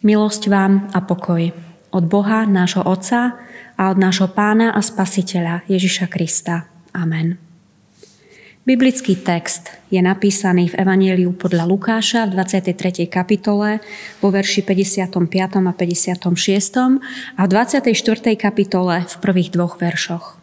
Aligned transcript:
Milosť 0.00 0.48
vám 0.48 0.88
a 0.96 1.04
pokoj 1.04 1.52
od 1.92 2.04
Boha, 2.08 2.48
nášho 2.48 2.80
Otca 2.88 3.36
a 3.76 3.92
od 3.92 4.00
nášho 4.00 4.32
Pána 4.32 4.72
a 4.72 4.80
Spasiteľa 4.80 5.68
Ježiša 5.68 6.08
Krista. 6.08 6.72
Amen. 6.96 7.36
Biblický 8.64 9.20
text 9.20 9.68
je 9.92 10.00
napísaný 10.00 10.72
v 10.72 10.80
Evangeliu 10.80 11.36
podľa 11.36 11.68
Lukáša 11.68 12.32
v 12.32 12.40
23. 12.40 13.12
kapitole 13.12 13.84
vo 14.24 14.32
verši 14.32 14.64
55. 14.64 15.12
a 15.68 15.72
56. 15.76 16.96
a 17.36 17.42
v 17.44 17.48
24. 17.52 17.92
kapitole 18.40 19.04
v 19.04 19.14
prvých 19.20 19.52
dvoch 19.52 19.76
veršoch. 19.76 20.40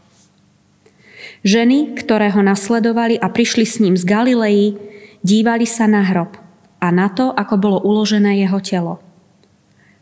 Ženy, 1.42 1.98
ktoré 1.98 2.30
ho 2.30 2.46
nasledovali 2.46 3.18
a 3.18 3.26
prišli 3.26 3.66
s 3.66 3.82
ním 3.82 3.98
z 3.98 4.06
Galilei, 4.06 4.78
dívali 5.26 5.66
sa 5.66 5.90
na 5.90 6.06
hrob 6.06 6.38
a 6.78 6.94
na 6.94 7.10
to, 7.10 7.34
ako 7.34 7.58
bolo 7.58 7.78
uložené 7.82 8.38
jeho 8.38 8.62
telo– 8.62 9.02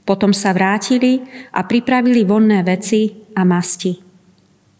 potom 0.05 0.31
sa 0.31 0.53
vrátili 0.53 1.25
a 1.51 1.65
pripravili 1.65 2.21
vonné 2.21 2.61
veci 2.61 3.25
a 3.33 3.41
masti. 3.41 3.97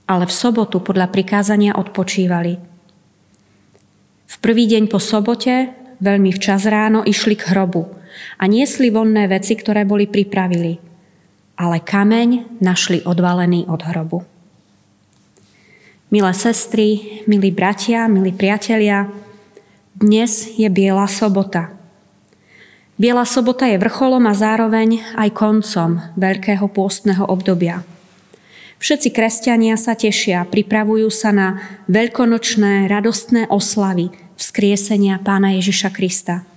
Ale 0.05 0.29
v 0.29 0.34
sobotu 0.34 0.85
podľa 0.85 1.09
prikázania 1.09 1.73
odpočívali. 1.73 2.53
V 4.25 4.35
prvý 4.38 4.70
deň 4.70 4.85
po 4.85 5.01
sobote, 5.01 5.73
veľmi 5.98 6.29
včas 6.29 6.70
ráno, 6.70 7.01
išli 7.01 7.34
k 7.34 7.49
hrobu 7.57 7.89
a 8.38 8.45
niesli 8.45 8.93
vonné 8.93 9.25
veci, 9.25 9.57
ktoré 9.57 9.81
boli 9.81 10.05
pripravili. 10.05 10.77
Ale 11.57 11.81
kameň 11.81 12.62
našli 12.62 13.01
odvalený 13.01 13.65
od 13.65 13.81
hrobu. 13.81 14.21
Milé 16.13 16.34
sestry, 16.37 17.21
milí 17.26 17.49
bratia, 17.49 18.05
milí 18.05 18.29
priatelia, 18.29 19.09
dnes 19.98 20.53
je 20.53 20.70
Biela 20.70 21.09
sobota– 21.09 21.73
Biela 22.96 23.27
sobota 23.27 23.68
je 23.68 23.76
vrcholom 23.76 24.24
a 24.24 24.32
zároveň 24.32 25.04
aj 25.20 25.35
koncom 25.35 25.99
veľkého 26.15 26.63
pôstneho 26.71 27.27
obdobia. 27.27 27.84
Všetci 28.79 29.12
kresťania 29.12 29.76
sa 29.76 29.99
tešia, 29.99 30.48
pripravujú 30.48 31.12
sa 31.12 31.35
na 31.35 31.48
veľkonočné, 31.91 32.87
radostné 32.87 33.52
oslavy 33.52 34.15
vzkriesenia 34.40 35.20
Pána 35.20 35.60
Ježiša 35.60 35.91
Krista. 35.91 36.48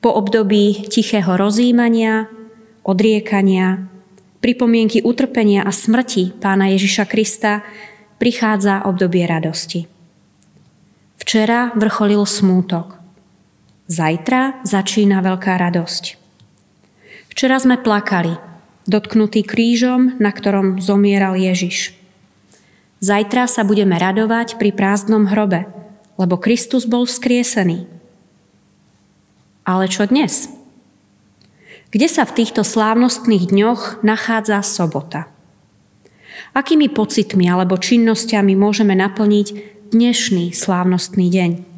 Po 0.00 0.08
období 0.08 0.88
tichého 0.88 1.36
rozjímania, 1.36 2.32
odriekania, 2.80 3.84
pripomienky 4.40 5.04
utrpenia 5.04 5.68
a 5.68 5.72
smrti 5.72 6.32
Pána 6.40 6.72
Ježiša 6.72 7.04
Krista 7.04 7.60
prichádza 8.16 8.88
obdobie 8.88 9.28
radosti. 9.28 9.84
Včera 11.20 11.76
vrcholil 11.76 12.24
smútok– 12.24 12.96
Zajtra 13.84 14.64
začína 14.64 15.20
veľká 15.20 15.60
radosť. 15.60 16.16
Včera 17.28 17.60
sme 17.60 17.76
plakali, 17.76 18.40
dotknutí 18.88 19.44
krížom, 19.44 20.16
na 20.16 20.32
ktorom 20.32 20.80
zomieral 20.80 21.36
Ježiš. 21.36 21.92
Zajtra 23.04 23.44
sa 23.44 23.60
budeme 23.60 24.00
radovať 24.00 24.56
pri 24.56 24.72
prázdnom 24.72 25.28
hrobe, 25.28 25.68
lebo 26.16 26.40
Kristus 26.40 26.88
bol 26.88 27.04
vzkriesený. 27.04 27.84
Ale 29.68 29.84
čo 29.92 30.08
dnes? 30.08 30.48
Kde 31.92 32.08
sa 32.08 32.24
v 32.24 32.40
týchto 32.40 32.64
slávnostných 32.64 33.52
dňoch 33.52 34.00
nachádza 34.00 34.64
sobota? 34.64 35.28
Akými 36.56 36.88
pocitmi 36.88 37.44
alebo 37.52 37.76
činnosťami 37.76 38.56
môžeme 38.56 38.96
naplniť 38.96 39.46
dnešný 39.92 40.56
slávnostný 40.56 41.28
deň? 41.28 41.73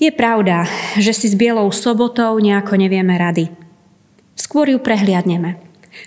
Je 0.00 0.08
pravda, 0.08 0.64
že 0.96 1.12
si 1.12 1.28
s 1.28 1.36
Bielou 1.36 1.68
sobotou 1.76 2.32
nejako 2.40 2.80
nevieme 2.80 3.20
rady. 3.20 3.52
Skôr 4.32 4.64
ju 4.72 4.80
prehliadneme. 4.80 5.60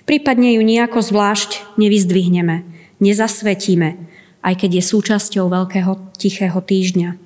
Prípadne 0.09 0.57
ju 0.57 0.65
nejako 0.65 0.97
zvlášť 1.05 1.77
nevyzdvihneme, 1.77 2.65
nezasvetíme, 2.97 3.89
aj 4.41 4.53
keď 4.57 4.81
je 4.81 4.83
súčasťou 4.89 5.45
Veľkého 5.45 6.09
tichého 6.17 6.57
týždňa. 6.57 7.21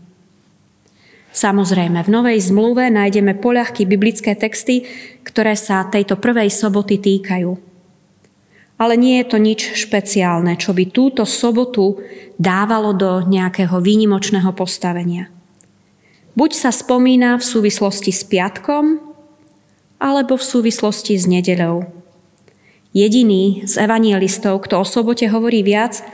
Samozrejme, 1.31 2.03
v 2.03 2.11
Novej 2.11 2.51
zmluve 2.51 2.91
nájdeme 2.91 3.39
poľahky 3.39 3.87
biblické 3.87 4.35
texty, 4.35 4.83
ktoré 5.23 5.55
sa 5.55 5.87
tejto 5.87 6.19
prvej 6.19 6.51
soboty 6.51 6.99
týkajú. 6.99 7.55
Ale 8.75 8.99
nie 8.99 9.23
je 9.23 9.25
to 9.31 9.37
nič 9.39 9.71
špeciálne, 9.87 10.59
čo 10.59 10.75
by 10.75 10.91
túto 10.91 11.23
sobotu 11.23 12.03
dávalo 12.35 12.91
do 12.91 13.23
nejakého 13.23 13.79
výnimočného 13.79 14.51
postavenia– 14.51 15.31
Buď 16.37 16.53
sa 16.53 16.69
spomína 16.69 17.41
v 17.41 17.43
súvislosti 17.49 18.13
s 18.13 18.21
piatkom, 18.21 19.01
alebo 19.97 20.37
v 20.37 20.45
súvislosti 20.45 21.17
s 21.17 21.25
nedeľou. 21.25 21.89
Jediný 22.93 23.65
z 23.65 23.81
evangelistov, 23.81 24.61
kto 24.69 24.81
o 24.81 24.85
sobote 24.85 25.25
hovorí 25.33 25.65
viac, 25.65 26.05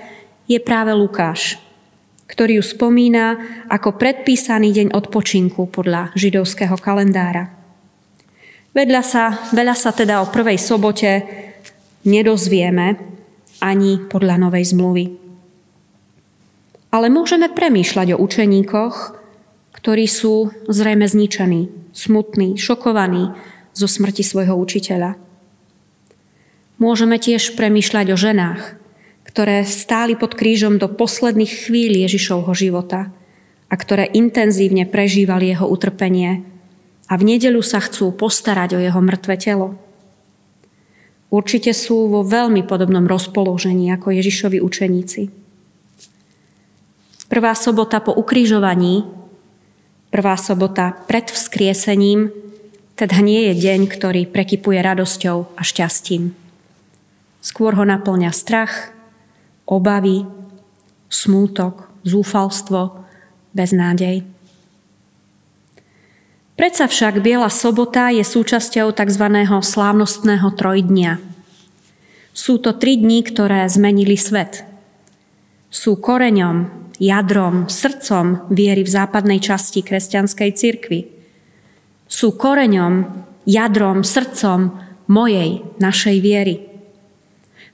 je 0.47 0.63
práve 0.63 0.95
Lukáš, 0.95 1.59
ktorý 2.31 2.59
ju 2.59 2.63
spomína 2.63 3.35
ako 3.67 3.99
predpísaný 3.99 4.71
deň 4.71 4.87
odpočinku 4.95 5.67
podľa 5.67 6.15
židovského 6.15 6.79
kalendára. 6.79 7.51
Vedľa 8.71 9.03
sa, 9.03 9.51
veľa 9.51 9.75
sa 9.75 9.91
teda 9.91 10.23
o 10.23 10.31
prvej 10.31 10.55
sobote 10.55 11.11
nedozvieme 12.07 12.95
ani 13.59 13.99
podľa 14.07 14.39
novej 14.39 14.71
zmluvy. 14.71 15.05
Ale 16.95 17.11
môžeme 17.11 17.51
premýšľať 17.51 18.15
o 18.15 18.21
učeníkoch, 18.23 19.22
ktorí 19.83 20.07
sú 20.07 20.55
zrejme 20.71 21.11
zničení, 21.11 21.67
smutní, 21.91 22.55
šokovaní 22.55 23.35
zo 23.75 23.91
smrti 23.91 24.23
svojho 24.23 24.55
učiteľa. 24.55 25.19
Môžeme 26.79 27.19
tiež 27.19 27.59
premýšľať 27.59 28.15
o 28.15 28.17
ženách, 28.17 28.79
ktoré 29.27 29.67
stáli 29.67 30.15
pod 30.15 30.39
krížom 30.39 30.79
do 30.79 30.87
posledných 30.87 31.67
chvíľ 31.67 32.07
Ježišovho 32.07 32.55
života 32.55 33.11
a 33.67 33.75
ktoré 33.75 34.07
intenzívne 34.07 34.87
prežívali 34.87 35.51
jeho 35.51 35.67
utrpenie 35.67 36.47
a 37.11 37.19
v 37.19 37.35
nedelu 37.35 37.59
sa 37.59 37.83
chcú 37.83 38.15
postarať 38.15 38.79
o 38.79 38.79
jeho 38.79 39.03
mŕtve 39.03 39.35
telo. 39.35 39.75
Určite 41.27 41.75
sú 41.75 42.07
vo 42.07 42.23
veľmi 42.23 42.63
podobnom 42.63 43.03
rozpoložení 43.03 43.91
ako 43.91 44.15
Ježišovi 44.15 44.63
učeníci. 44.63 45.27
Prvá 47.27 47.51
sobota 47.51 47.99
po 47.99 48.15
ukrižovaní 48.15 49.22
Prvá 50.13 50.37
sobota 50.37 50.93
pred 51.09 51.25
vzkriesením 51.25 52.29
teda 52.93 53.17
nie 53.25 53.49
je 53.49 53.65
deň, 53.65 53.89
ktorý 53.89 54.29
prekypuje 54.29 54.77
radosťou 54.77 55.57
a 55.57 55.61
šťastím. 55.65 56.37
Skôr 57.41 57.73
ho 57.73 57.81
naplňa 57.81 58.29
strach, 58.29 58.93
obavy, 59.65 60.29
smútok, 61.09 61.89
zúfalstvo, 62.05 63.01
beznádej. 63.57 64.21
Predsa 66.53 66.85
však 66.85 67.17
Biela 67.25 67.49
sobota 67.49 68.13
je 68.13 68.21
súčasťou 68.21 68.93
tzv. 68.93 69.25
slávnostného 69.65 70.53
trojdnia. 70.53 71.17
Sú 72.37 72.61
to 72.61 72.77
tri 72.77 73.01
dni, 73.01 73.25
ktoré 73.25 73.65
zmenili 73.65 74.13
svet. 74.13 74.61
Sú 75.73 75.97
koreňom 75.97 76.82
jadrom, 77.03 77.67
srdcom 77.67 78.47
viery 78.47 78.87
v 78.87 78.93
západnej 78.95 79.43
časti 79.43 79.83
kresťanskej 79.83 80.49
cirkvy. 80.55 80.99
Sú 82.07 82.39
koreňom, 82.39 83.27
jadrom, 83.43 84.07
srdcom 84.07 84.79
mojej, 85.11 85.67
našej 85.83 86.17
viery. 86.23 86.55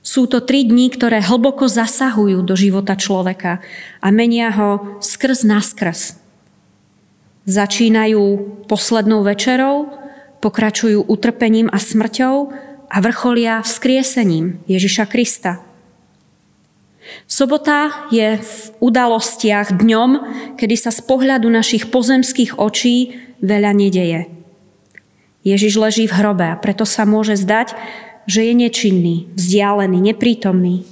Sú 0.00 0.26
to 0.26 0.42
tri 0.42 0.66
dní, 0.66 0.90
ktoré 0.90 1.22
hlboko 1.22 1.68
zasahujú 1.68 2.42
do 2.42 2.56
života 2.56 2.96
človeka 2.96 3.62
a 4.00 4.08
menia 4.10 4.50
ho 4.50 4.98
skrz 4.98 5.44
naskrz. 5.46 6.16
Začínajú 7.44 8.22
poslednou 8.66 9.22
večerou, 9.22 9.92
pokračujú 10.40 11.04
utrpením 11.04 11.68
a 11.68 11.76
smrťou 11.76 12.34
a 12.90 12.96
vrcholia 12.98 13.60
vzkriesením 13.62 14.64
Ježiša 14.66 15.04
Krista– 15.06 15.60
Sobota 17.24 18.08
je 18.12 18.36
v 18.38 18.54
udalostiach 18.78 19.80
dňom, 19.80 20.10
kedy 20.60 20.76
sa 20.76 20.92
z 20.92 21.00
pohľadu 21.04 21.48
našich 21.48 21.88
pozemských 21.88 22.60
očí 22.60 23.16
veľa 23.40 23.72
nedeje. 23.72 24.28
Ježiš 25.40 25.80
leží 25.80 26.04
v 26.04 26.16
hrobe 26.20 26.44
a 26.44 26.60
preto 26.60 26.84
sa 26.84 27.08
môže 27.08 27.40
zdať, 27.40 27.72
že 28.28 28.44
je 28.44 28.52
nečinný, 28.52 29.16
vzdialený, 29.32 30.12
neprítomný. 30.12 30.84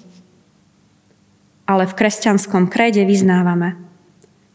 Ale 1.69 1.85
v 1.85 1.97
kresťanskom 2.01 2.73
krede 2.73 3.05
vyznávame. 3.05 3.77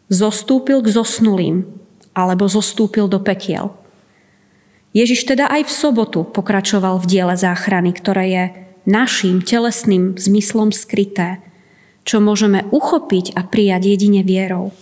Zostúpil 0.09 0.81
k 0.81 0.89
zosnulým, 0.89 1.69
alebo 2.17 2.49
zostúpil 2.49 3.05
do 3.05 3.21
pekiel. 3.21 3.77
Ježiš 4.93 5.25
teda 5.25 5.49
aj 5.49 5.69
v 5.69 5.71
sobotu 5.73 6.21
pokračoval 6.25 7.01
v 7.01 7.09
diele 7.09 7.35
záchrany, 7.37 7.93
ktoré 7.93 8.25
je 8.29 8.43
našim 8.83 9.43
telesným 9.43 10.19
zmyslom 10.19 10.75
skryté, 10.75 11.39
čo 12.03 12.19
môžeme 12.19 12.67
uchopiť 12.71 13.35
a 13.35 13.47
prijať 13.47 13.95
jedine 13.95 14.21
vierou. 14.23 14.75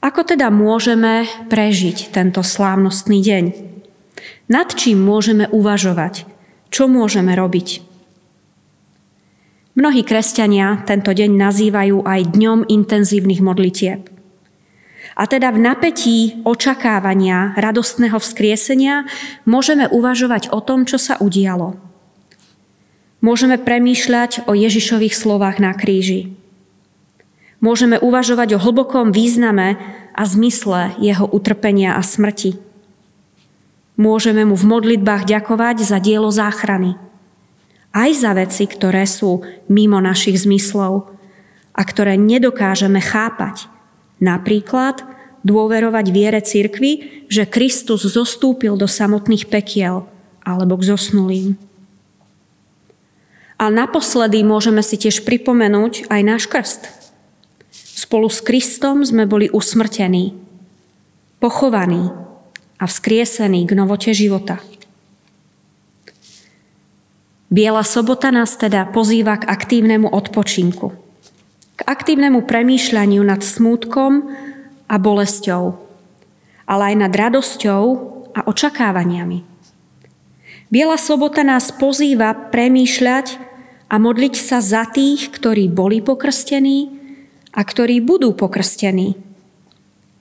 Ako 0.00 0.24
teda 0.24 0.48
môžeme 0.48 1.28
prežiť 1.52 2.08
tento 2.10 2.40
slávnostný 2.40 3.20
deň? 3.20 3.44
Nad 4.48 4.72
čím 4.72 5.04
môžeme 5.04 5.46
uvažovať? 5.52 6.24
Čo 6.72 6.88
môžeme 6.88 7.36
robiť? 7.36 7.84
Mnohí 9.76 10.02
kresťania 10.02 10.82
tento 10.88 11.12
deň 11.12 11.30
nazývajú 11.36 12.02
aj 12.02 12.32
dňom 12.32 12.58
intenzívnych 12.66 13.44
modlitieb. 13.44 14.08
A 15.20 15.28
teda 15.28 15.52
v 15.52 15.60
napätí 15.60 16.18
očakávania 16.48 17.52
radostného 17.60 18.16
vzkriesenia 18.16 19.04
môžeme 19.44 19.84
uvažovať 19.84 20.48
o 20.48 20.64
tom, 20.64 20.88
čo 20.88 20.96
sa 20.96 21.20
udialo. 21.20 21.89
Môžeme 23.20 23.60
premýšľať 23.60 24.48
o 24.48 24.56
Ježišových 24.56 25.12
slovách 25.12 25.60
na 25.60 25.76
kríži. 25.76 26.32
Môžeme 27.60 28.00
uvažovať 28.00 28.56
o 28.56 28.62
hlbokom 28.62 29.12
význame 29.12 29.76
a 30.16 30.22
zmysle 30.24 30.96
jeho 30.96 31.28
utrpenia 31.28 32.00
a 32.00 32.00
smrti. 32.00 32.56
Môžeme 34.00 34.48
mu 34.48 34.56
v 34.56 34.64
modlitbách 34.64 35.28
ďakovať 35.28 35.84
za 35.84 36.00
dielo 36.00 36.32
záchrany. 36.32 36.96
Aj 37.92 38.08
za 38.16 38.32
veci, 38.32 38.64
ktoré 38.64 39.04
sú 39.04 39.44
mimo 39.68 40.00
našich 40.00 40.40
zmyslov 40.40 41.12
a 41.76 41.82
ktoré 41.84 42.16
nedokážeme 42.16 43.04
chápať. 43.04 43.68
Napríklad 44.24 45.04
dôverovať 45.44 46.06
viere 46.08 46.40
cirkvi, 46.40 47.24
že 47.28 47.44
Kristus 47.44 48.08
zostúpil 48.08 48.80
do 48.80 48.88
samotných 48.88 49.52
pekiel 49.52 50.08
alebo 50.40 50.80
k 50.80 50.96
zosnulým. 50.96 51.69
A 53.60 53.68
naposledy 53.68 54.40
môžeme 54.40 54.80
si 54.80 54.96
tiež 54.96 55.20
pripomenúť 55.28 56.08
aj 56.08 56.20
náš 56.24 56.48
krst. 56.48 56.88
Spolu 57.76 58.32
s 58.32 58.40
Kristom 58.40 59.04
sme 59.04 59.28
boli 59.28 59.52
usmrtení, 59.52 60.32
pochovaní 61.44 62.08
a 62.80 62.88
vzkriesení 62.88 63.68
k 63.68 63.76
novote 63.76 64.16
života. 64.16 64.64
Biela 67.52 67.84
sobota 67.84 68.32
nás 68.32 68.56
teda 68.56 68.88
pozýva 68.88 69.36
k 69.36 69.44
aktívnemu 69.44 70.08
odpočinku, 70.08 70.96
k 71.76 71.80
aktívnemu 71.84 72.40
premýšľaniu 72.48 73.20
nad 73.20 73.44
smútkom 73.44 74.32
a 74.88 74.96
bolesťou, 74.96 75.76
ale 76.64 76.82
aj 76.88 76.96
nad 76.96 77.12
radosťou 77.12 77.82
a 78.32 78.40
očakávaniami. 78.48 79.44
Biela 80.72 80.96
sobota 80.96 81.44
nás 81.44 81.74
pozýva 81.74 82.32
premýšľať 82.48 83.49
a 83.90 83.94
modliť 83.98 84.34
sa 84.38 84.62
za 84.62 84.86
tých, 84.86 85.34
ktorí 85.34 85.66
boli 85.66 85.98
pokrstení 85.98 86.94
a 87.50 87.60
ktorí 87.66 87.98
budú 87.98 88.38
pokrstení. 88.38 89.18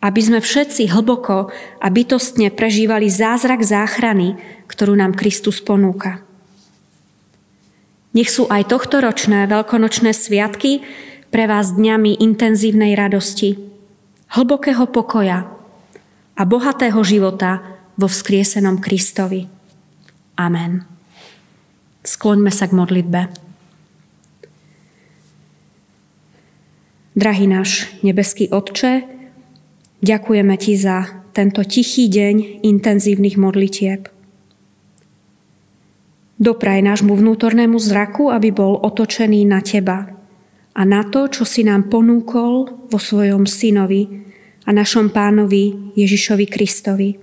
Aby 0.02 0.22
sme 0.26 0.40
všetci 0.42 0.90
hlboko 0.90 1.54
a 1.78 1.88
bytostne 1.94 2.50
prežívali 2.50 3.12
zázrak 3.14 3.62
záchrany, 3.62 4.42
ktorú 4.66 4.98
nám 4.98 5.14
Kristus 5.14 5.62
ponúka. 5.62 6.26
Nech 8.18 8.34
sú 8.34 8.50
aj 8.50 8.74
tohto 8.74 9.06
ročné 9.06 9.46
veľkonočné 9.46 10.18
sviatky 10.18 10.82
pre 11.30 11.46
vás 11.46 11.78
dňami 11.78 12.26
intenzívnej 12.26 12.98
radosti, 12.98 13.54
hlbokého 14.34 14.90
pokoja 14.90 15.46
a 16.34 16.42
bohatého 16.42 16.98
života 17.06 17.62
vo 17.94 18.10
vzkriesenom 18.10 18.82
Kristovi. 18.82 19.46
Amen. 20.42 20.90
Skloňme 22.02 22.50
sa 22.50 22.66
k 22.66 22.74
modlitbe. 22.74 23.49
Drahý 27.20 27.52
náš 27.52 27.92
nebeský 28.00 28.48
Otče, 28.48 29.04
ďakujeme 30.00 30.56
Ti 30.56 30.74
za 30.80 31.28
tento 31.36 31.68
tichý 31.68 32.08
deň 32.08 32.64
intenzívnych 32.64 33.36
modlitieb. 33.36 34.08
Dopraj 36.40 36.80
nášmu 36.80 37.12
vnútornému 37.12 37.76
zraku, 37.76 38.32
aby 38.32 38.56
bol 38.56 38.80
otočený 38.80 39.44
na 39.44 39.60
Teba 39.60 40.16
a 40.72 40.82
na 40.88 41.04
to, 41.12 41.28
čo 41.28 41.44
si 41.44 41.68
nám 41.68 41.92
ponúkol 41.92 42.88
vo 42.88 43.00
svojom 43.04 43.44
synovi 43.44 44.24
a 44.64 44.72
našom 44.72 45.12
pánovi 45.12 45.92
Ježišovi 46.00 46.46
Kristovi. 46.48 47.20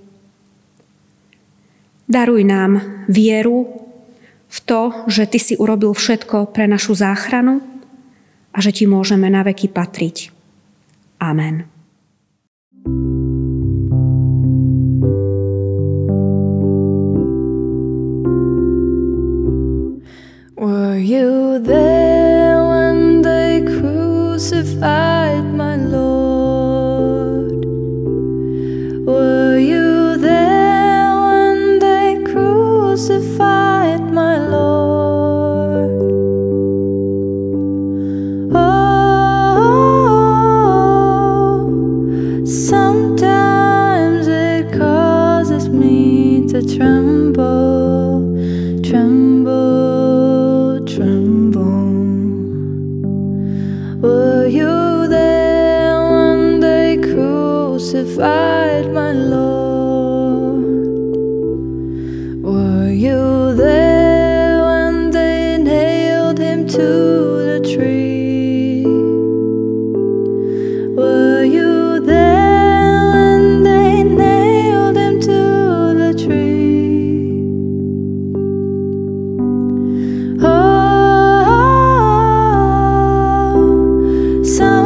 Daruj 2.05 2.45
nám 2.45 3.01
vieru 3.09 3.65
v 4.45 4.57
to, 4.61 5.09
že 5.09 5.25
Ty 5.25 5.39
si 5.41 5.53
urobil 5.57 5.97
všetko 5.97 6.53
pre 6.53 6.69
našu 6.69 6.93
záchranu 6.93 7.76
a 8.57 8.59
že 8.59 8.73
Ti 8.73 8.89
môžeme 8.89 9.29
na 9.29 9.45
veky 9.45 9.69
patriť. 9.69 10.33
Amen. 11.21 11.76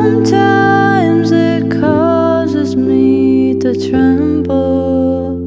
Sometimes 0.03 1.31
it 1.31 1.69
causes 1.79 2.75
me 2.75 3.53
to 3.59 3.71
tremble, 3.87 5.37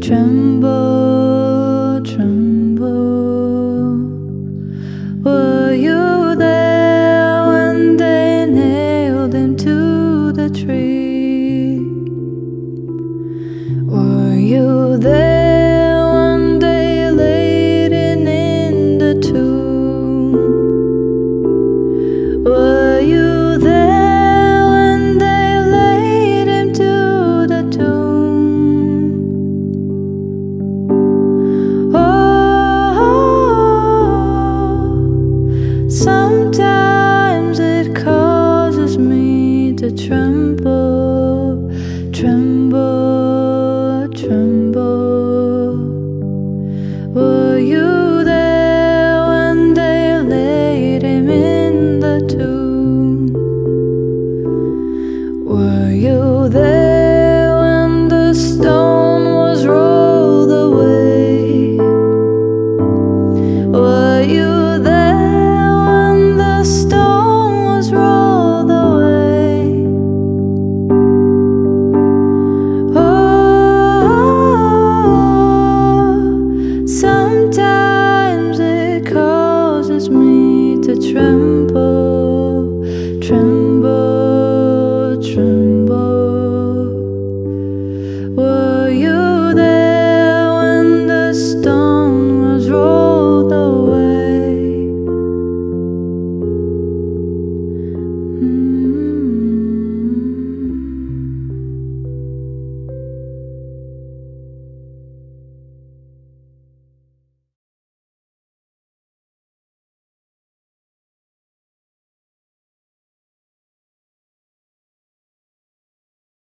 tremble, 0.00 2.00
tremble. 2.06 3.98
Were 5.22 5.74
you 5.74 6.34
there 6.36 7.48
when 7.48 7.98
they 7.98 8.46
nailed 8.46 9.34
him 9.34 9.58
to 9.58 10.32
the 10.32 10.48
tree? 10.48 11.80
Were 13.92 14.38
you 14.38 14.96
there? 14.96 15.37
Are 55.68 55.92
you 55.92 56.48
there? 56.48 56.97